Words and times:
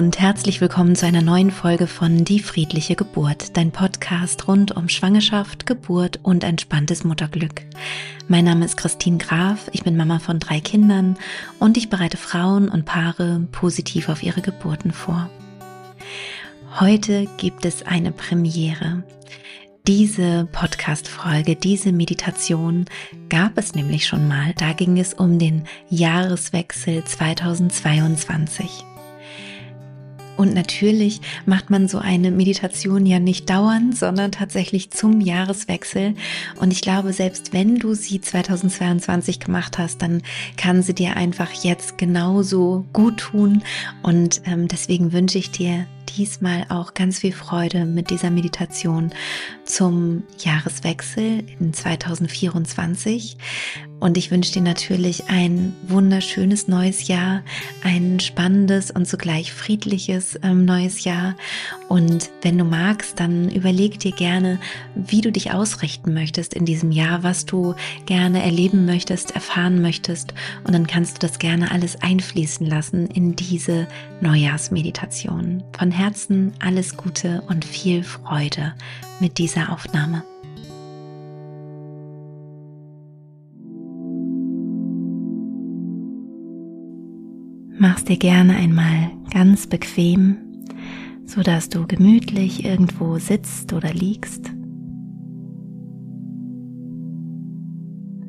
und 0.00 0.18
herzlich 0.18 0.62
willkommen 0.62 0.96
zu 0.96 1.04
einer 1.04 1.20
neuen 1.20 1.50
Folge 1.50 1.86
von 1.86 2.24
Die 2.24 2.40
friedliche 2.40 2.96
Geburt, 2.96 3.54
dein 3.58 3.70
Podcast 3.70 4.48
rund 4.48 4.74
um 4.74 4.88
Schwangerschaft, 4.88 5.66
Geburt 5.66 6.20
und 6.22 6.42
entspanntes 6.42 7.04
Mutterglück. 7.04 7.60
Mein 8.26 8.46
Name 8.46 8.64
ist 8.64 8.78
Christine 8.78 9.18
Graf, 9.18 9.68
ich 9.72 9.84
bin 9.84 9.98
Mama 9.98 10.18
von 10.18 10.38
drei 10.38 10.60
Kindern 10.60 11.18
und 11.58 11.76
ich 11.76 11.90
bereite 11.90 12.16
Frauen 12.16 12.70
und 12.70 12.86
Paare 12.86 13.46
positiv 13.52 14.08
auf 14.08 14.22
ihre 14.22 14.40
Geburten 14.40 14.92
vor. 14.92 15.28
Heute 16.80 17.28
gibt 17.36 17.66
es 17.66 17.82
eine 17.82 18.10
Premiere. 18.10 19.04
Diese 19.86 20.48
Podcast-Folge, 20.50 21.56
diese 21.56 21.92
Meditation 21.92 22.86
gab 23.28 23.58
es 23.58 23.74
nämlich 23.74 24.06
schon 24.06 24.26
mal. 24.28 24.54
Da 24.56 24.72
ging 24.72 24.98
es 24.98 25.12
um 25.12 25.38
den 25.38 25.64
Jahreswechsel 25.90 27.04
2022. 27.04 28.86
Und 30.40 30.54
natürlich 30.54 31.20
macht 31.44 31.68
man 31.68 31.86
so 31.86 31.98
eine 31.98 32.30
Meditation 32.30 33.04
ja 33.04 33.18
nicht 33.18 33.50
dauernd, 33.50 33.94
sondern 33.94 34.32
tatsächlich 34.32 34.90
zum 34.90 35.20
Jahreswechsel. 35.20 36.14
Und 36.58 36.72
ich 36.72 36.80
glaube, 36.80 37.12
selbst 37.12 37.52
wenn 37.52 37.78
du 37.78 37.92
sie 37.92 38.22
2022 38.22 39.38
gemacht 39.38 39.76
hast, 39.76 40.00
dann 40.00 40.22
kann 40.56 40.82
sie 40.82 40.94
dir 40.94 41.14
einfach 41.14 41.52
jetzt 41.62 41.98
genauso 41.98 42.86
gut 42.94 43.18
tun. 43.18 43.62
Und 44.02 44.40
ähm, 44.46 44.66
deswegen 44.66 45.12
wünsche 45.12 45.36
ich 45.36 45.50
dir 45.50 45.86
diesmal 46.16 46.64
auch 46.70 46.94
ganz 46.94 47.18
viel 47.18 47.32
Freude 47.32 47.84
mit 47.84 48.08
dieser 48.08 48.30
Meditation 48.30 49.10
zum 49.66 50.22
Jahreswechsel 50.38 51.44
in 51.58 51.74
2024. 51.74 53.36
Und 54.00 54.16
ich 54.16 54.30
wünsche 54.30 54.52
dir 54.52 54.62
natürlich 54.62 55.28
ein 55.28 55.74
wunderschönes 55.86 56.68
neues 56.68 57.06
Jahr, 57.06 57.42
ein 57.84 58.18
spannendes 58.18 58.90
und 58.90 59.06
zugleich 59.06 59.52
friedliches 59.52 60.38
ähm, 60.42 60.64
neues 60.64 61.04
Jahr. 61.04 61.36
Und 61.88 62.30
wenn 62.40 62.56
du 62.56 62.64
magst, 62.64 63.20
dann 63.20 63.50
überleg 63.50 64.00
dir 64.00 64.12
gerne, 64.12 64.58
wie 64.94 65.20
du 65.20 65.30
dich 65.30 65.52
ausrichten 65.52 66.14
möchtest 66.14 66.54
in 66.54 66.64
diesem 66.64 66.90
Jahr, 66.90 67.22
was 67.22 67.44
du 67.44 67.74
gerne 68.06 68.42
erleben 68.42 68.86
möchtest, 68.86 69.32
erfahren 69.32 69.82
möchtest. 69.82 70.32
Und 70.64 70.74
dann 70.74 70.86
kannst 70.86 71.16
du 71.16 71.26
das 71.26 71.38
gerne 71.38 71.70
alles 71.70 72.00
einfließen 72.00 72.66
lassen 72.66 73.06
in 73.06 73.36
diese 73.36 73.86
Neujahrsmeditation. 74.22 75.62
Von 75.78 75.90
Herzen 75.90 76.54
alles 76.58 76.96
Gute 76.96 77.42
und 77.48 77.66
viel 77.66 78.02
Freude 78.02 78.74
mit 79.20 79.36
dieser 79.36 79.72
Aufnahme. 79.72 80.24
Mach's 87.82 88.04
dir 88.04 88.18
gerne 88.18 88.56
einmal 88.56 89.10
ganz 89.32 89.66
bequem, 89.66 90.36
so 91.24 91.40
dass 91.40 91.70
du 91.70 91.86
gemütlich 91.86 92.62
irgendwo 92.62 93.16
sitzt 93.16 93.72
oder 93.72 93.94
liegst. 93.94 94.52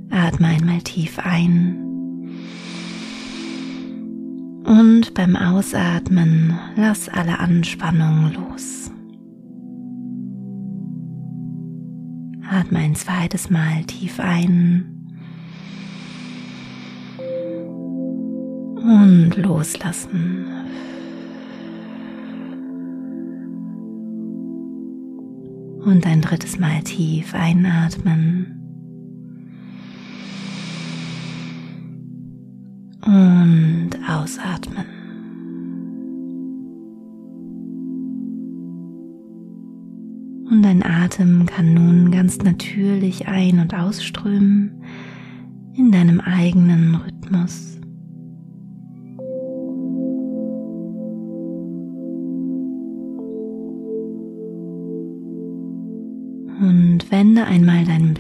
Atme 0.10 0.48
einmal 0.48 0.82
tief 0.84 1.20
ein 1.20 1.76
und 4.64 5.14
beim 5.16 5.36
Ausatmen 5.36 6.58
lass 6.78 7.10
alle 7.10 7.40
Anspannung 7.40 8.32
los. 8.32 8.90
Atme 12.50 12.80
ein 12.80 12.96
zweites 12.96 13.50
Mal 13.50 13.84
tief 13.84 14.18
ein 14.22 15.01
und 18.92 19.38
loslassen. 19.38 20.45
Und 25.86 26.05
ein 26.05 26.21
drittes 26.21 26.60
Mal 26.60 26.82
tief 26.83 27.33
einatmen. 27.33 28.61
und 33.04 33.89
ausatmen. 34.08 34.86
Und 40.49 40.64
dein 40.64 40.83
Atem 40.83 41.45
kann 41.45 41.73
nun 41.73 42.11
ganz 42.11 42.37
natürlich 42.39 43.27
ein- 43.27 43.60
und 43.60 43.73
ausströmen 43.73 44.71
in 45.73 45.92
deinem 45.92 46.20
eigenen 46.20 46.95
Rhythmus. 46.95 47.80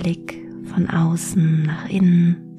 Blick 0.01 0.43
von 0.73 0.89
außen 0.89 1.63
nach 1.63 1.89
innen 1.89 2.51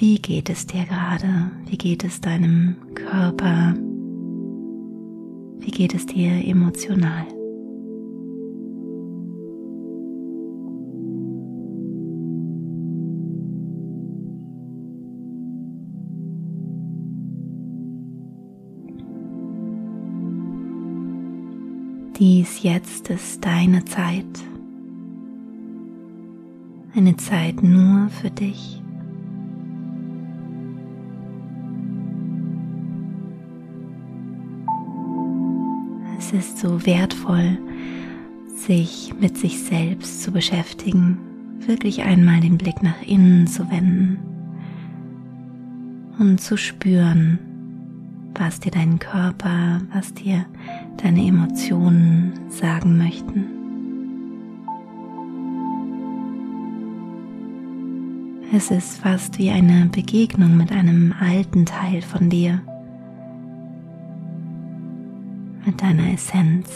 wie 0.00 0.18
geht 0.18 0.48
es 0.48 0.66
dir 0.66 0.84
gerade? 0.84 1.50
Wie 1.66 1.76
geht 1.76 2.04
es 2.04 2.20
deinem 2.20 2.76
Körper? 2.94 3.74
Wie 5.58 5.70
geht 5.70 5.94
es 5.94 6.06
dir 6.06 6.42
emotional? 6.46 7.26
Dies 22.18 22.62
jetzt 22.62 23.10
ist 23.10 23.44
deine 23.44 23.84
Zeit. 23.84 24.24
Eine 26.94 27.16
Zeit 27.16 27.62
nur 27.62 28.08
für 28.08 28.30
dich. 28.30 28.80
es 36.32 36.46
ist 36.46 36.58
so 36.58 36.86
wertvoll, 36.86 37.58
sich 38.54 39.12
mit 39.20 39.36
sich 39.36 39.58
selbst 39.64 40.22
zu 40.22 40.30
beschäftigen, 40.30 41.18
wirklich 41.66 42.02
einmal 42.02 42.40
den 42.40 42.58
Blick 42.58 42.82
nach 42.82 43.02
innen 43.02 43.46
zu 43.46 43.70
wenden 43.70 44.18
und 46.18 46.40
zu 46.40 46.56
spüren, 46.56 47.38
was 48.34 48.60
dir 48.60 48.70
dein 48.70 48.98
Körper, 48.98 49.80
was 49.92 50.14
dir 50.14 50.46
deine 51.02 51.26
Emotionen 51.26 52.32
sagen 52.48 52.96
möchten. 52.96 53.59
Es 58.52 58.72
ist 58.72 58.98
fast 58.98 59.38
wie 59.38 59.50
eine 59.50 59.86
Begegnung 59.86 60.56
mit 60.56 60.72
einem 60.72 61.14
alten 61.20 61.66
Teil 61.66 62.02
von 62.02 62.28
dir 62.28 62.60
mit 65.64 65.80
deiner 65.80 66.12
Essenz. 66.12 66.68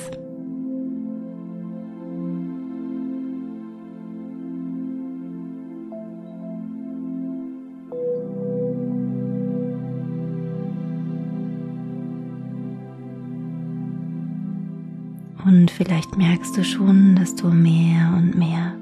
Und 15.44 15.72
vielleicht 15.72 16.16
merkst 16.16 16.56
du 16.56 16.62
schon, 16.62 17.16
dass 17.16 17.34
du 17.34 17.48
mehr 17.48 18.14
und 18.16 18.36
mehr 18.36 18.74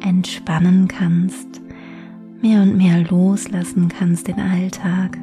entspannen 0.00 0.86
kannst, 0.86 1.63
mehr 2.44 2.60
und 2.60 2.76
mehr 2.76 3.02
loslassen 3.04 3.88
kannst 3.88 4.28
den 4.28 4.38
Alltag, 4.38 5.16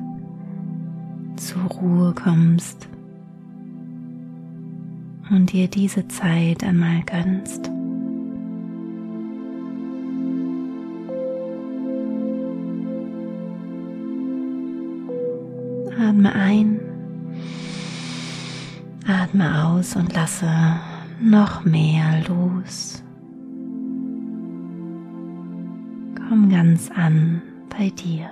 zur 1.36 1.62
Ruhe 1.62 2.16
kommst 2.16 2.90
und 5.30 5.52
dir 5.52 5.68
diese 5.68 6.08
Zeit 6.08 6.64
einmal 6.64 7.04
gönnst. 7.04 7.70
Atme 16.00 16.34
ein, 16.34 16.80
atme 19.06 19.64
aus 19.68 19.96
und 19.96 20.12
lasse 20.16 20.50
noch 21.22 21.66
mehr 21.66 22.24
los. 22.28 23.04
Komm 26.32 26.48
ganz 26.48 26.90
an 26.90 27.42
bei 27.78 27.90
dir. 27.90 28.30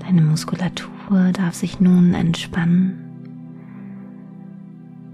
Deine 0.00 0.22
Muskulatur 0.22 1.30
darf 1.34 1.54
sich 1.54 1.78
nun 1.78 2.14
entspannen. 2.14 2.98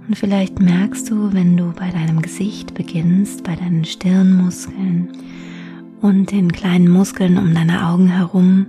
Und 0.06 0.16
vielleicht 0.16 0.58
merkst 0.58 1.10
du, 1.10 1.34
wenn 1.34 1.58
du 1.58 1.74
bei 1.78 1.90
deinem 1.90 2.22
Gesicht 2.22 2.72
beginnst, 2.72 3.44
bei 3.44 3.56
deinen 3.56 3.84
Stirnmuskeln 3.84 5.08
und 6.00 6.32
den 6.32 6.50
kleinen 6.50 6.88
Muskeln 6.88 7.36
um 7.36 7.52
deine 7.52 7.88
Augen 7.88 8.08
herum, 8.08 8.64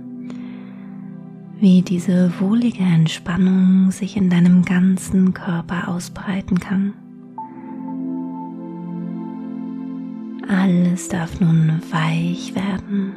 wie 1.58 1.80
diese 1.80 2.30
wohlige 2.40 2.82
Entspannung 2.82 3.90
sich 3.90 4.18
in 4.18 4.28
deinem 4.28 4.66
ganzen 4.66 5.32
Körper 5.32 5.88
ausbreiten 5.88 6.60
kann. 6.60 6.92
Alles 10.50 11.08
darf 11.08 11.38
nun 11.38 11.80
weich 11.92 12.52
werden, 12.56 13.12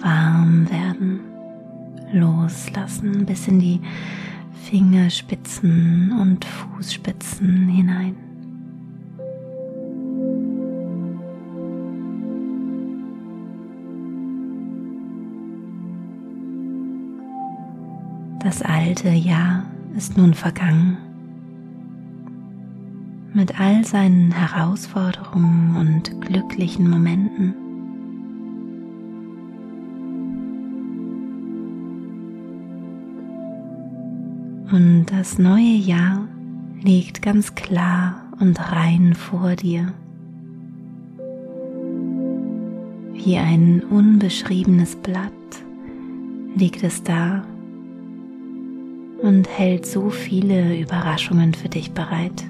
warm 0.00 0.66
werden, 0.70 1.20
loslassen 2.14 3.26
bis 3.26 3.46
in 3.46 3.58
die 3.58 3.80
Fingerspitzen 4.64 6.12
und 6.18 6.46
Fußspitzen 6.46 7.68
hinein. 7.68 8.16
Das 18.42 18.62
alte 18.62 19.10
Jahr 19.10 19.66
ist 19.94 20.16
nun 20.16 20.32
vergangen. 20.32 21.05
Mit 23.36 23.60
all 23.60 23.84
seinen 23.84 24.32
Herausforderungen 24.32 25.76
und 25.76 26.22
glücklichen 26.22 26.88
Momenten. 26.88 27.54
Und 34.72 35.04
das 35.12 35.38
neue 35.38 35.76
Jahr 35.76 36.26
liegt 36.80 37.20
ganz 37.20 37.54
klar 37.54 38.22
und 38.40 38.58
rein 38.72 39.12
vor 39.12 39.54
dir. 39.54 39.92
Wie 43.12 43.36
ein 43.36 43.82
unbeschriebenes 43.90 44.96
Blatt 44.96 45.32
liegt 46.54 46.82
es 46.82 47.02
da 47.02 47.44
und 49.20 49.46
hält 49.46 49.84
so 49.84 50.08
viele 50.08 50.80
Überraschungen 50.80 51.52
für 51.52 51.68
dich 51.68 51.92
bereit. 51.92 52.46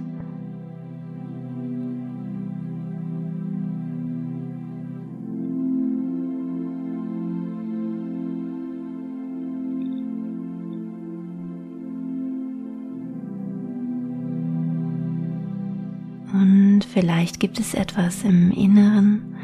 Vielleicht 16.96 17.40
gibt 17.40 17.60
es 17.60 17.74
etwas 17.74 18.24
im 18.24 18.50
Inneren, 18.50 19.36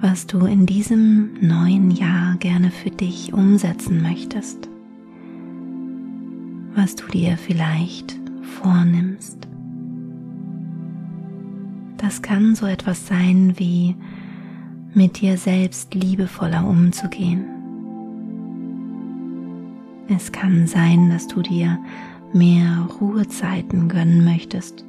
was 0.00 0.26
du 0.26 0.44
in 0.46 0.66
diesem 0.66 1.30
neuen 1.40 1.90
Jahr 1.90 2.36
gerne 2.36 2.70
für 2.70 2.90
dich 2.90 3.32
umsetzen 3.32 4.02
möchtest 4.02 4.70
was 6.74 6.94
du 6.94 7.06
dir 7.06 7.36
vielleicht 7.36 8.18
vornimmst. 8.62 9.48
Das 11.96 12.22
kann 12.22 12.54
so 12.54 12.66
etwas 12.66 13.06
sein 13.06 13.54
wie 13.56 13.94
mit 14.94 15.20
dir 15.20 15.36
selbst 15.36 15.94
liebevoller 15.94 16.66
umzugehen. 16.66 17.44
Es 20.08 20.32
kann 20.32 20.66
sein, 20.66 21.10
dass 21.10 21.28
du 21.28 21.42
dir 21.42 21.78
mehr 22.32 22.88
Ruhezeiten 23.00 23.88
gönnen 23.88 24.24
möchtest, 24.24 24.84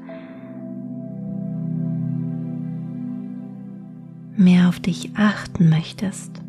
mehr 4.42 4.68
auf 4.68 4.80
dich 4.80 5.12
achten 5.16 5.70
möchtest 5.70 6.42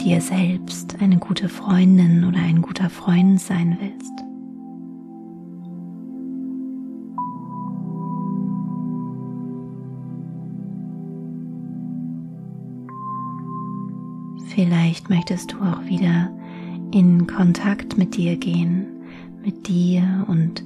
dir 0.00 0.20
selbst 0.20 0.96
eine 1.00 1.18
gute 1.18 1.48
Freundin 1.48 2.24
oder 2.24 2.38
ein 2.38 2.62
guter 2.62 2.88
Freund 2.88 3.38
sein 3.38 3.76
willst. 3.80 4.12
Vielleicht 14.54 15.10
möchtest 15.10 15.52
du 15.52 15.56
auch 15.58 15.84
wieder 15.84 16.30
in 16.92 17.26
Kontakt 17.26 17.98
mit 17.98 18.16
dir 18.16 18.36
gehen, 18.36 18.86
mit 19.44 19.68
dir 19.68 20.24
und 20.28 20.64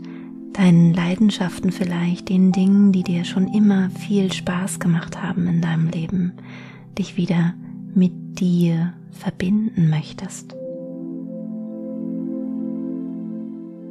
deinen 0.55 0.95
Leidenschaften 0.95 1.73
vielleicht, 1.73 2.29
den 2.29 2.53
Dingen, 2.53 2.93
die 2.93 3.03
dir 3.03 3.25
schon 3.25 3.49
immer 3.49 3.91
viel 3.91 4.33
Spaß 4.33 4.81
gemacht 4.81 5.23
haben 5.23 5.47
in 5.47 5.61
deinem 5.61 5.89
Leben, 5.89 6.33
dich 6.99 7.17
wieder 7.17 7.55
mit 7.95 8.41
dir 8.41 8.95
verbinden 9.11 9.91
möchtest. 9.91 10.55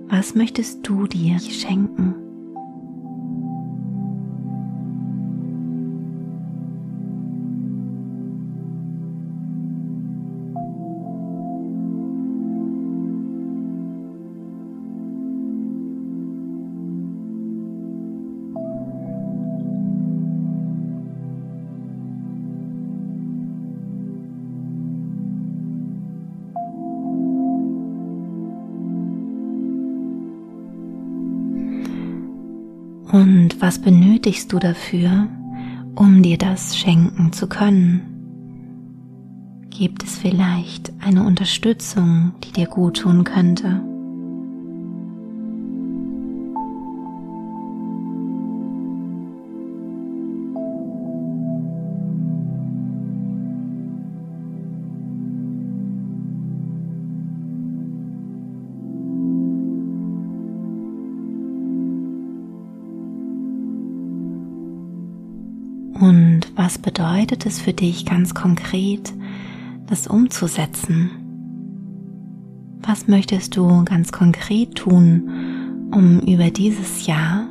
Was 0.08 0.36
möchtest 0.36 0.88
du 0.88 1.08
dir 1.08 1.40
schenken? 1.40 2.23
Was 33.74 33.82
benötigst 33.82 34.54
du 34.54 34.60
dafür, 34.60 35.28
um 35.96 36.22
dir 36.22 36.38
das 36.38 36.78
schenken 36.78 37.34
zu 37.34 37.48
können? 37.48 38.02
Gibt 39.72 40.04
es 40.04 40.20
vielleicht 40.20 40.94
eine 41.00 41.24
Unterstützung, 41.24 42.34
die 42.44 42.52
dir 42.52 42.68
gut 42.68 42.98
tun 42.98 43.24
könnte? 43.24 43.82
Was 66.64 66.78
bedeutet 66.78 67.46
es 67.46 67.60
für 67.60 67.74
dich 67.74 68.06
ganz 68.06 68.34
konkret, 68.34 69.14
das 69.88 70.08
umzusetzen? 70.08 71.12
Was 72.82 73.10
möchtest 73.10 73.58
du 73.58 73.84
ganz 73.84 74.14
konkret 74.14 74.76
tun, 74.76 75.90
um 75.94 76.22
über 76.22 76.52
dieses 76.52 77.06
Jahr 77.06 77.50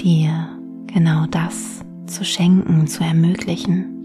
dir 0.00 0.48
genau 0.86 1.26
das 1.26 1.84
zu 2.06 2.24
schenken, 2.24 2.86
zu 2.86 3.04
ermöglichen? 3.04 3.95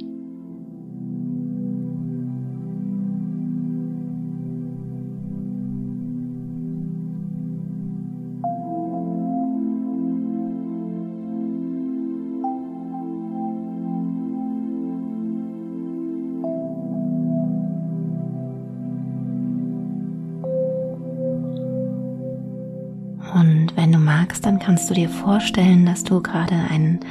Magst, 24.32 24.46
dann 24.46 24.60
kannst 24.60 24.90
du 24.90 24.94
dir 24.94 25.10
vorstellen, 25.10 25.86
dass 25.86 26.06
du 26.06 26.22
gerade 26.22 26.56
einen 26.56 27.02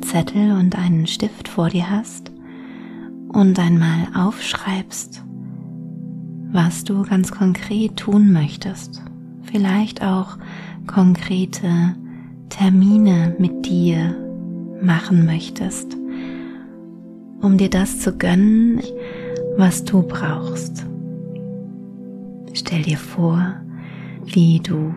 Zettel 0.00 0.52
und 0.52 0.78
einen 0.78 1.08
Stift 1.08 1.48
vor 1.48 1.70
dir 1.70 1.90
hast 1.90 2.30
und 3.32 3.58
einmal 3.58 4.06
aufschreibst, 4.14 5.24
was 6.52 6.84
du 6.84 7.02
ganz 7.02 7.32
konkret 7.32 7.96
tun 7.96 8.32
möchtest. 8.32 9.02
Vielleicht 9.42 10.04
auch 10.04 10.38
konkrete 10.86 11.96
Termine 12.48 13.34
mit 13.40 13.66
dir 13.66 14.14
machen 14.80 15.26
möchtest, 15.26 15.96
um 17.40 17.58
dir 17.58 17.70
das 17.70 17.98
zu 17.98 18.16
gönnen, 18.16 18.80
was 19.56 19.82
du 19.82 20.02
brauchst. 20.02 20.86
Stell 22.52 22.82
dir 22.82 22.98
vor, 22.98 23.54
wie 24.26 24.60
du 24.60 24.94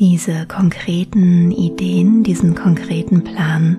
diese 0.00 0.46
konkreten 0.46 1.52
Ideen, 1.52 2.22
diesen 2.22 2.54
konkreten 2.54 3.22
Plan 3.22 3.76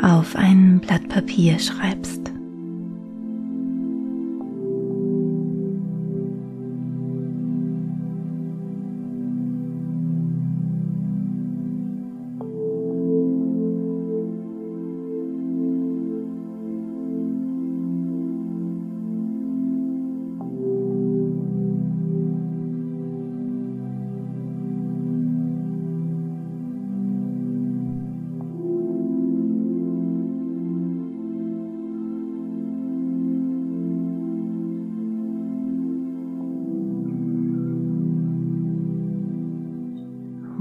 auf 0.00 0.36
ein 0.36 0.80
Blatt 0.80 1.08
Papier 1.08 1.58
schreibst. 1.58 2.17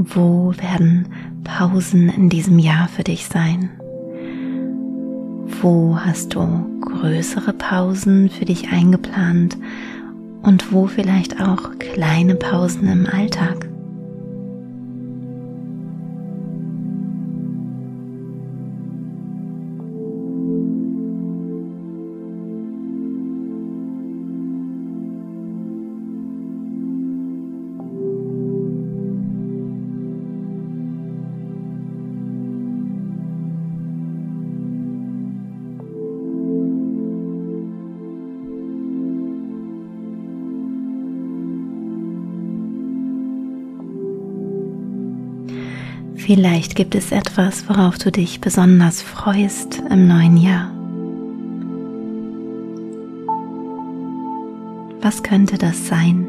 Wo 0.09 0.53
werden 0.57 1.09
Pausen 1.43 2.09
in 2.09 2.29
diesem 2.29 2.59
Jahr 2.59 2.87
für 2.87 3.03
dich 3.03 3.27
sein? 3.27 3.69
Wo 5.61 5.97
hast 5.99 6.33
du 6.33 6.79
größere 6.81 7.51
Pausen 7.51 8.29
für 8.29 8.45
dich 8.45 8.69
eingeplant 8.69 9.57
und 10.43 10.71
wo 10.71 10.87
vielleicht 10.87 11.41
auch 11.41 11.77
kleine 11.77 12.35
Pausen 12.35 12.87
im 12.87 13.05
Alltag? 13.05 13.67
Vielleicht 46.27 46.75
gibt 46.75 46.93
es 46.93 47.13
etwas, 47.13 47.69
worauf 47.69 47.97
du 47.97 48.11
dich 48.11 48.41
besonders 48.41 49.01
freust 49.01 49.81
im 49.89 50.09
neuen 50.09 50.35
Jahr. 50.35 50.69
Was 54.99 55.23
könnte 55.23 55.57
das 55.57 55.87
sein? 55.87 56.27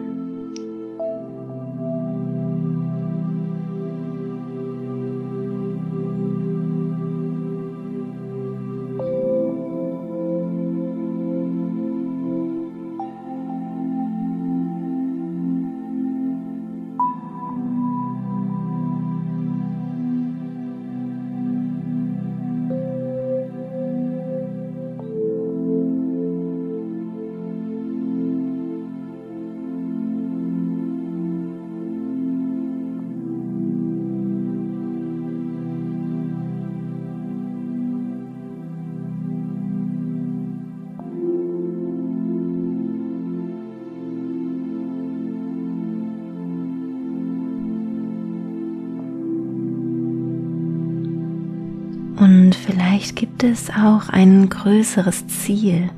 Vielleicht 52.78 53.16
gibt 53.16 53.42
es 53.42 53.70
auch 53.70 54.08
ein 54.08 54.48
größeres 54.48 55.26
Ziel, 55.26 55.90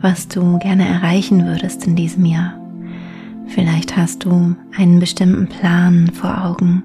was 0.00 0.28
du 0.28 0.58
gerne 0.58 0.88
erreichen 0.88 1.44
würdest 1.44 1.86
in 1.86 1.94
diesem 1.94 2.24
Jahr. 2.24 2.54
Vielleicht 3.48 3.98
hast 3.98 4.24
du 4.24 4.56
einen 4.74 4.98
bestimmten 4.98 5.46
Plan 5.46 6.10
vor 6.10 6.42
Augen, 6.42 6.84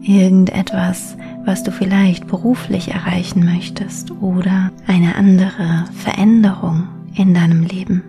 irgendetwas, 0.00 1.18
was 1.44 1.62
du 1.62 1.72
vielleicht 1.72 2.26
beruflich 2.26 2.88
erreichen 2.88 3.44
möchtest 3.44 4.12
oder 4.22 4.70
eine 4.86 5.16
andere 5.16 5.84
Veränderung 5.92 6.88
in 7.14 7.34
deinem 7.34 7.64
Leben. 7.64 8.02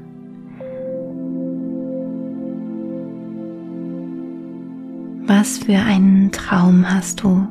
Was 5.28 5.58
für 5.58 5.80
einen 5.80 6.32
Traum 6.32 6.90
hast 6.90 7.24
du 7.24 7.46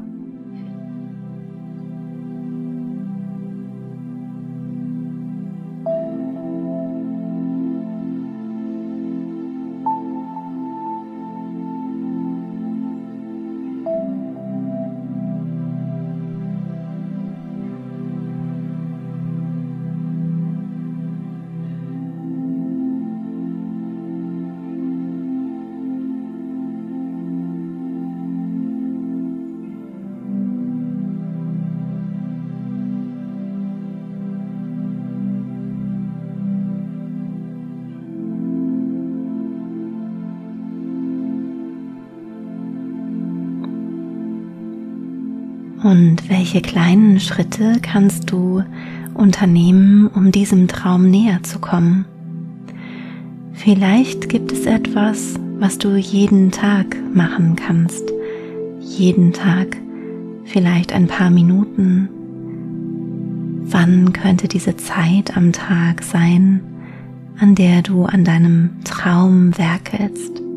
Und 45.83 46.29
welche 46.29 46.61
kleinen 46.61 47.21
Schritte 47.21 47.75
kannst 47.81 48.31
du 48.33 48.65
unternehmen, 49.15 50.09
um 50.09 50.33
diesem 50.33 50.67
Traum 50.67 51.09
näher 51.09 51.43
zu 51.43 51.61
kommen? 51.61 52.05
Vielleicht 53.53 54.29
gibt 54.29 54.51
es 54.51 54.67
etwas, 54.67 55.35
was 55.59 55.79
du 55.79 55.97
jeden 55.97 56.51
Tag 56.51 56.97
machen 57.15 57.55
kannst. 57.57 58.05
Jeden 58.81 59.33
Tag, 59.33 59.77
vielleicht 60.45 60.93
ein 60.93 61.07
paar 61.07 61.31
Minuten. 61.31 62.09
Wann 63.71 64.13
könnte 64.13 64.49
diese 64.49 64.77
Zeit 64.77 65.37
am 65.37 65.53
Tag 65.53 66.03
sein, 66.03 66.61
an 67.39 67.55
der 67.55 67.83
du 67.83 68.05
an 68.05 68.25
deinem 68.25 68.71
Traum 68.85 69.57
werkelst? 69.59 70.48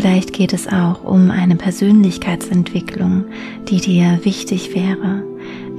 Vielleicht 0.00 0.32
geht 0.32 0.54
es 0.54 0.66
auch 0.66 1.04
um 1.04 1.30
eine 1.30 1.56
Persönlichkeitsentwicklung, 1.56 3.26
die 3.68 3.82
dir 3.82 4.18
wichtig 4.22 4.74
wäre, 4.74 5.22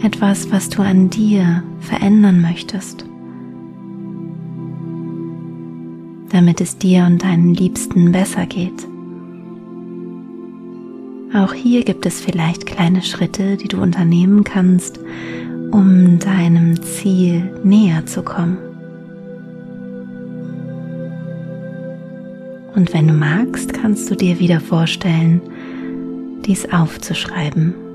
etwas, 0.04 0.51
was 0.51 0.70
du 0.70 0.84
an 0.84 1.10
dir 1.10 1.63
verändern 1.80 2.40
möchtest, 2.40 3.04
damit 6.30 6.62
es 6.62 6.78
dir 6.78 7.06
und 7.06 7.24
deinen 7.24 7.56
Liebsten 7.56 8.12
besser 8.12 8.46
geht. 8.46 8.88
Auch 11.34 11.56
hier 11.56 11.84
gibt 11.84 12.06
es 12.06 12.22
vielleicht 12.22 12.68
kleine 12.68 13.01
Schritte, 13.01 13.58
die 13.58 13.70
du 13.70 13.82
unternehmen 13.82 14.44
kannst, 14.44 15.00
um 15.72 16.20
deinem 16.20 16.80
Ziel 16.84 17.60
näher 17.63 18.06
zu 18.06 18.22
kommen. 18.22 18.71
Und 22.75 22.94
wenn 22.94 23.08
du 23.08 23.13
magst, 23.13 23.74
kannst 23.74 24.10
du 24.10 24.16
dir 24.16 24.40
wieder 24.40 24.60
vorstellen, 24.60 25.42
dies 26.46 26.72
aufzuschreiben. 26.72 27.90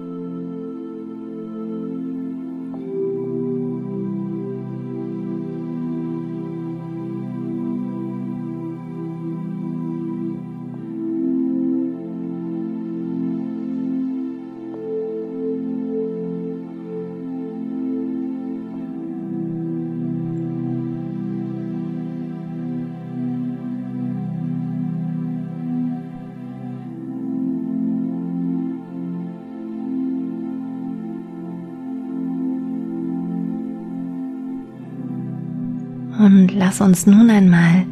Lass 36.56 36.80
uns 36.80 37.06
nun 37.06 37.30
einmal 37.30 37.84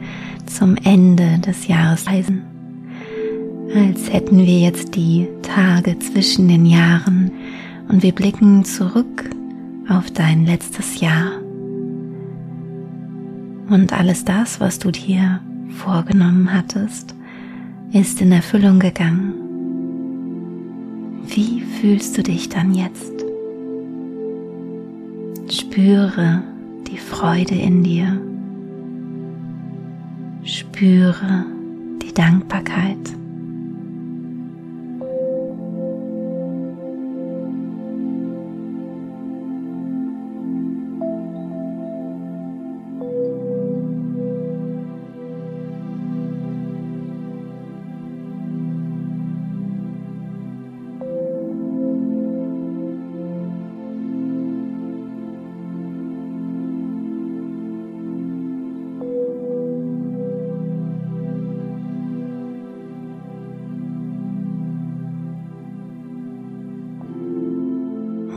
zum 0.46 0.76
Ende 0.76 1.38
des 1.38 1.68
Jahres 1.68 2.06
reisen, 2.06 2.42
als 3.74 4.12
hätten 4.12 4.38
wir 4.38 4.60
jetzt 4.60 4.94
die 4.94 5.28
Tage 5.42 5.98
zwischen 5.98 6.48
den 6.48 6.66
Jahren 6.66 7.30
und 7.88 8.02
wir 8.02 8.12
blicken 8.12 8.64
zurück 8.64 9.30
auf 9.88 10.10
dein 10.10 10.46
letztes 10.46 11.00
Jahr. 11.00 11.32
Und 13.68 13.92
alles 13.92 14.24
das, 14.24 14.60
was 14.60 14.78
du 14.78 14.90
dir 14.90 15.40
vorgenommen 15.68 16.52
hattest, 16.52 17.14
ist 17.92 18.20
in 18.20 18.32
Erfüllung 18.32 18.78
gegangen. 18.78 19.34
Wie 21.26 21.60
fühlst 21.60 22.16
du 22.18 22.22
dich 22.22 22.48
dann 22.48 22.74
jetzt? 22.74 23.12
Spüre 25.50 26.42
die 26.86 26.98
Freude 26.98 27.54
in 27.54 27.82
dir. 27.82 28.20
Spüre 30.54 31.46
die 32.00 32.14
Dankbarkeit. 32.14 33.23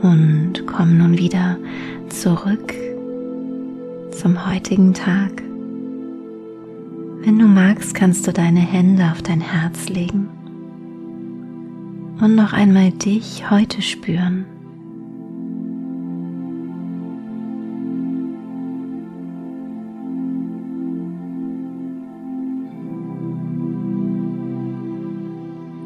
Und 0.02 0.66
komm 0.68 0.98
nun 0.98 1.18
wieder 1.18 1.58
zurück 2.10 2.74
zum 4.12 4.50
heutigen 4.50 4.94
Tag. 4.94 5.44
Wenn 7.24 7.40
du 7.40 7.48
magst, 7.48 7.94
kannst 7.94 8.26
du 8.28 8.34
deine 8.34 8.60
Hände 8.60 9.12
auf 9.12 9.22
dein 9.22 9.42
Herz 9.42 9.90
legen 9.90 10.30
und 12.22 12.36
noch 12.36 12.54
einmal 12.54 12.92
dich 12.92 13.50
heute 13.50 13.82
spüren. 13.82 14.46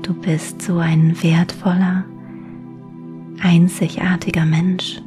Du 0.03 0.13
bist 0.13 0.61
so 0.61 0.77
ein 0.77 1.15
wertvoller, 1.21 2.05
einzigartiger 3.41 4.45
Mensch. 4.45 5.01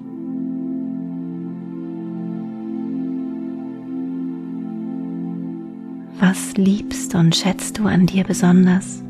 Was 6.18 6.57
liebst 6.57 7.14
und 7.14 7.37
schätzt 7.37 7.79
du 7.79 7.87
an 7.87 8.07
dir 8.07 8.25
besonders? 8.25 9.04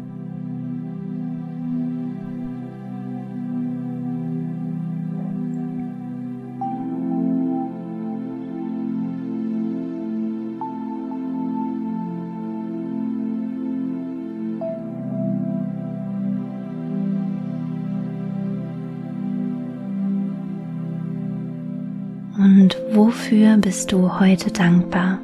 Wofür 23.35 23.57
bist 23.57 23.91
du 23.91 24.21
heute 24.21 24.49
dankbar? 24.53 25.19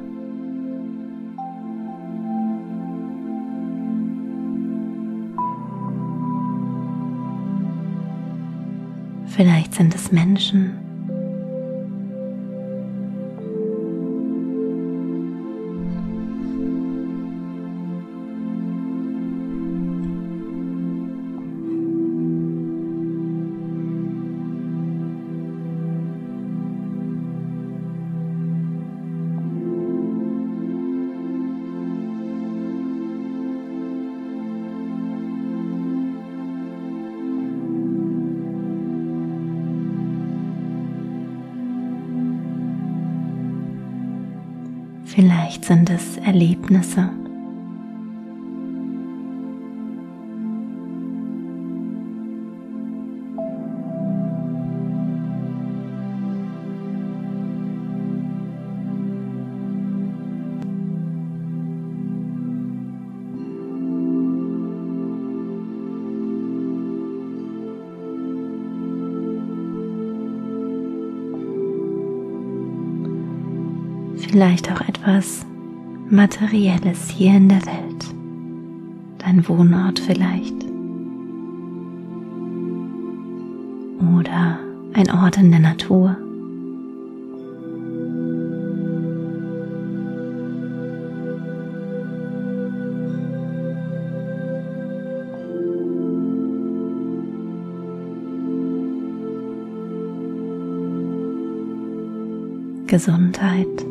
Vielleicht 9.27 9.75
sind 9.75 9.95
es 9.95 10.11
Menschen. 10.11 10.80
Vielleicht 45.13 45.65
sind 45.65 45.89
es 45.89 46.15
Erlebnisse. 46.25 47.09
Vielleicht 74.31 74.71
auch 74.71 74.79
etwas 74.87 75.45
Materielles 76.09 77.09
hier 77.09 77.35
in 77.35 77.49
der 77.49 77.65
Welt, 77.65 78.05
dein 79.17 79.45
Wohnort 79.47 79.99
vielleicht 79.99 80.55
oder 84.15 84.57
ein 84.93 85.11
Ort 85.11 85.37
in 85.37 85.51
der 85.51 85.59
Natur. 85.59 86.15
Gesundheit. 102.87 103.90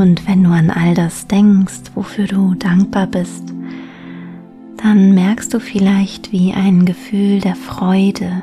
Und 0.00 0.26
wenn 0.26 0.42
du 0.42 0.48
an 0.48 0.70
all 0.70 0.94
das 0.94 1.26
denkst, 1.26 1.90
wofür 1.94 2.26
du 2.26 2.54
dankbar 2.54 3.06
bist, 3.06 3.52
dann 4.82 5.14
merkst 5.14 5.52
du 5.52 5.60
vielleicht, 5.60 6.32
wie 6.32 6.54
ein 6.54 6.86
Gefühl 6.86 7.40
der 7.40 7.54
Freude 7.54 8.40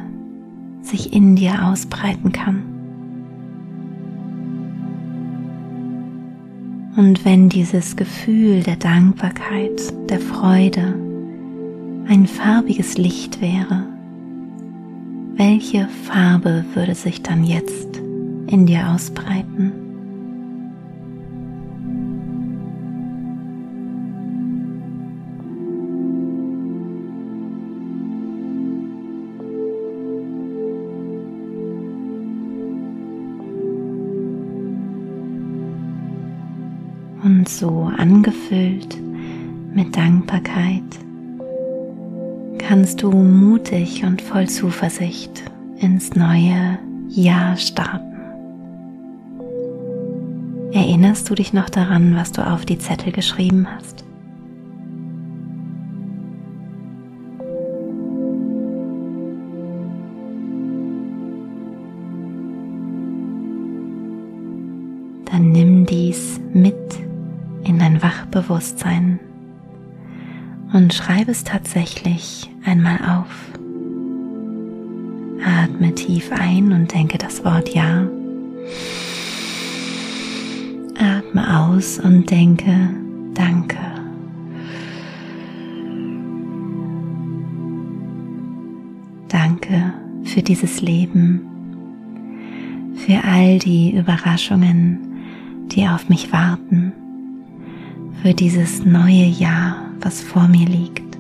sich 0.84 1.14
in 1.14 1.36
dir 1.36 1.66
ausbreiten 1.66 2.32
kann. 2.32 2.62
Und 6.96 7.26
wenn 7.26 7.50
dieses 7.50 7.96
Gefühl 7.96 8.62
der 8.62 8.76
Dankbarkeit, 8.76 9.82
der 10.12 10.20
Freude 10.20 10.94
ein 12.08 12.28
farbiges 12.28 13.00
Licht 13.00 13.42
wäre, 13.42 13.84
welche 15.36 15.88
Farbe 16.04 16.66
würde 16.76 16.94
sich 16.94 17.24
dann 17.24 17.44
jetzt 17.44 18.00
in 18.46 18.68
dir 18.68 18.90
ausbreiten? 18.90 19.87
Und 37.48 37.54
so 37.54 37.90
angefüllt 37.98 38.98
mit 39.74 39.96
Dankbarkeit 39.96 40.84
kannst 42.58 43.02
du 43.02 43.12
mutig 43.12 44.04
und 44.04 44.22
voll 44.22 44.50
Zuversicht 44.50 45.44
ins 45.78 46.14
neue 46.14 46.78
Jahr 47.08 47.56
starten. 47.56 48.18
Erinnerst 50.74 51.30
du 51.30 51.36
dich 51.36 51.54
noch 51.54 51.70
daran, 51.70 52.18
was 52.18 52.34
du 52.34 52.46
auf 52.46 52.66
die 52.66 52.80
Zettel 52.80 53.14
geschrieben 53.14 53.66
hast? 53.74 54.04
Wachbewusstsein 68.58 69.20
und 70.74 70.94
schreibe 70.94 71.32
es 71.32 71.44
tatsächlich 71.44 72.50
einmal 72.66 72.98
auf. 72.98 73.30
Atme 75.46 75.94
tief 75.94 76.32
ein 76.32 76.74
und 76.74 76.92
denke 76.92 77.20
das 77.20 77.46
Wort 77.46 77.74
Ja. 77.74 78.08
Atme 81.00 81.60
aus 81.60 82.00
und 82.00 82.30
denke 82.32 82.90
Danke. 83.36 83.78
Danke 89.28 89.94
für 90.24 90.42
dieses 90.42 90.82
Leben, 90.82 91.42
für 92.96 93.24
all 93.24 93.60
die 93.60 93.96
Überraschungen, 93.96 95.00
die 95.68 95.88
auf 95.88 96.10
mich 96.10 96.32
warten, 96.32 96.94
für 98.22 98.34
dieses 98.34 98.86
neue 98.86 99.26
Jahr 99.26 99.88
was 100.02 100.22
vor 100.22 100.48
mir 100.48 100.66
liegt. 100.68 101.18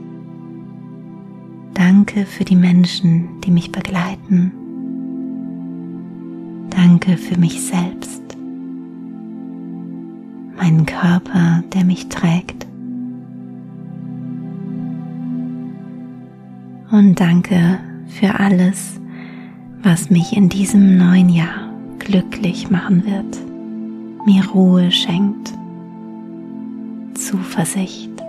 Danke 1.74 2.26
für 2.26 2.44
die 2.44 2.56
Menschen, 2.56 3.42
die 3.42 3.52
mich 3.52 3.72
begleiten. 3.72 4.52
Danke 6.70 7.18
für 7.18 7.38
mich 7.40 7.62
selbst, 7.62 8.22
meinen 10.58 10.86
Körper, 10.86 11.64
der 11.74 11.84
mich 11.84 12.08
trägt. 12.10 12.66
Und 16.92 17.20
danke 17.20 17.80
für 18.08 18.40
alles, 18.40 19.00
was 19.84 20.10
mich 20.10 20.36
in 20.36 20.50
diesem 20.50 20.98
neuen 20.98 21.30
Jahr 21.30 21.72
glücklich 22.00 22.70
machen 22.70 23.06
wird, 23.06 23.38
mir 24.26 24.46
Ruhe 24.48 24.92
schenkt, 24.92 25.57
Zuversicht 27.28 28.24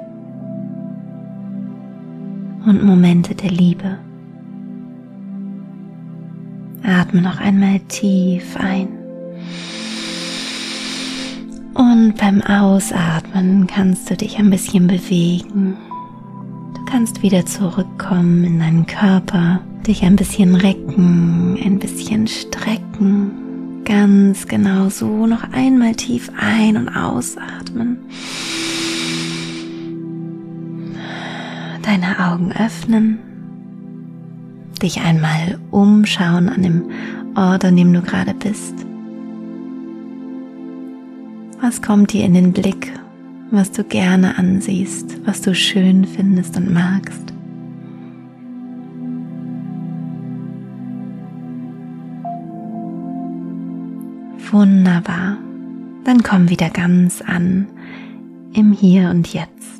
und 2.66 2.82
Momente 2.82 3.32
der 3.32 3.52
Liebe. 3.52 3.96
Atme 6.82 7.22
noch 7.22 7.38
einmal 7.38 7.78
tief 7.86 8.56
ein. 8.56 8.88
Und 11.74 12.14
beim 12.16 12.42
Ausatmen 12.42 13.68
kannst 13.68 14.10
du 14.10 14.16
dich 14.16 14.36
ein 14.36 14.50
bisschen 14.50 14.88
bewegen. 14.88 15.76
Du 16.74 16.84
kannst 16.86 17.22
wieder 17.22 17.46
zurückkommen 17.46 18.42
in 18.42 18.58
deinen 18.58 18.86
Körper, 18.86 19.60
dich 19.86 20.02
ein 20.02 20.16
bisschen 20.16 20.56
recken, 20.56 21.56
ein 21.64 21.78
bisschen 21.78 22.26
strecken. 22.26 23.84
Ganz 23.84 24.48
genau 24.48 24.88
so 24.88 25.24
noch 25.28 25.52
einmal 25.52 25.94
tief 25.94 26.32
ein- 26.36 26.76
und 26.76 26.88
ausatmen. 26.88 27.98
Deine 31.88 32.18
Augen 32.18 32.52
öffnen, 32.52 33.18
dich 34.82 35.00
einmal 35.00 35.58
umschauen 35.70 36.50
an 36.50 36.62
dem 36.62 36.90
Ort, 37.34 37.64
an 37.64 37.76
dem 37.76 37.94
du 37.94 38.02
gerade 38.02 38.34
bist. 38.34 38.74
Was 41.62 41.80
kommt 41.80 42.12
dir 42.12 42.26
in 42.26 42.34
den 42.34 42.52
Blick, 42.52 42.92
was 43.50 43.72
du 43.72 43.84
gerne 43.84 44.36
ansiehst, 44.36 45.26
was 45.26 45.40
du 45.40 45.54
schön 45.54 46.04
findest 46.04 46.58
und 46.58 46.70
magst? 46.70 47.32
Wunderbar. 54.50 55.38
Dann 56.04 56.22
komm 56.22 56.50
wieder 56.50 56.68
ganz 56.68 57.22
an 57.22 57.66
im 58.52 58.72
Hier 58.72 59.08
und 59.08 59.32
Jetzt. 59.32 59.77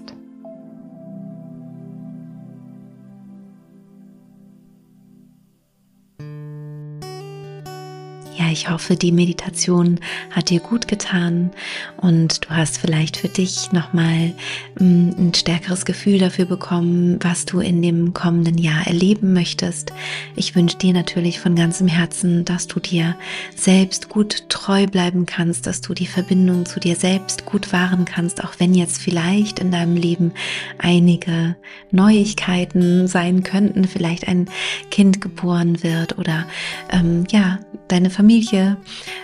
Ich 8.58 8.68
hoffe, 8.68 8.96
die 8.96 9.12
Meditation 9.12 10.00
hat 10.32 10.50
dir 10.50 10.58
gut 10.58 10.88
getan 10.88 11.52
und 11.96 12.44
du 12.44 12.50
hast 12.50 12.78
vielleicht 12.78 13.16
für 13.16 13.28
dich 13.28 13.70
nochmal 13.70 14.32
mm, 14.80 15.10
ein 15.16 15.32
stärkeres 15.32 15.84
Gefühl 15.84 16.18
dafür 16.18 16.44
bekommen, 16.44 17.20
was 17.22 17.44
du 17.44 17.60
in 17.60 17.82
dem 17.82 18.14
kommenden 18.14 18.58
Jahr 18.58 18.84
erleben 18.88 19.32
möchtest. 19.32 19.92
Ich 20.34 20.56
wünsche 20.56 20.76
dir 20.76 20.92
natürlich 20.92 21.38
von 21.38 21.54
ganzem 21.54 21.86
Herzen, 21.86 22.44
dass 22.44 22.66
du 22.66 22.80
dir 22.80 23.14
selbst 23.54 24.08
gut 24.08 24.48
treu 24.48 24.88
bleiben 24.88 25.24
kannst, 25.24 25.68
dass 25.68 25.80
du 25.80 25.94
die 25.94 26.06
Verbindung 26.06 26.66
zu 26.66 26.80
dir 26.80 26.96
selbst 26.96 27.44
gut 27.44 27.72
wahren 27.72 28.06
kannst, 28.06 28.42
auch 28.42 28.54
wenn 28.58 28.74
jetzt 28.74 29.00
vielleicht 29.00 29.60
in 29.60 29.70
deinem 29.70 29.94
Leben 29.94 30.32
einige 30.78 31.54
Neuigkeiten 31.92 33.06
sein 33.06 33.44
könnten, 33.44 33.84
vielleicht 33.84 34.26
ein 34.26 34.50
Kind 34.90 35.20
geboren 35.20 35.84
wird 35.84 36.18
oder 36.18 36.44
ähm, 36.90 37.24
ja, 37.30 37.60
deine 37.86 38.10
Familie 38.10 38.47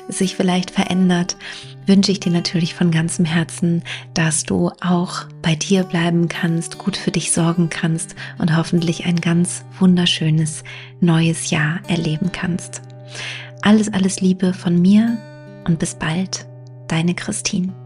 sich 0.09 0.37
vielleicht 0.37 0.71
verändert, 0.71 1.37
wünsche 1.87 2.13
ich 2.13 2.21
dir 2.21 2.33
natürlich 2.33 2.75
von 2.75 2.91
ganzem 2.91 3.25
Herzen, 3.25 3.83
dass 4.15 4.45
du 4.45 4.71
auch 4.81 5.25
bei 5.43 5.55
dir 5.55 5.85
bleiben 5.85 6.29
kannst, 6.29 6.79
gut 6.79 6.97
für 6.97 7.11
dich 7.11 7.33
sorgen 7.33 7.69
kannst 7.71 8.15
und 8.39 8.57
hoffentlich 8.57 9.05
ein 9.07 9.21
ganz 9.21 9.65
wunderschönes 9.79 10.65
neues 11.01 11.51
Jahr 11.51 11.81
erleben 11.89 12.33
kannst. 12.33 12.83
Alles, 13.63 13.93
alles 13.93 14.21
Liebe 14.21 14.53
von 14.53 14.81
mir 14.81 15.19
und 15.67 15.79
bis 15.79 15.95
bald, 15.95 16.47
deine 16.89 17.15
Christine. 17.15 17.84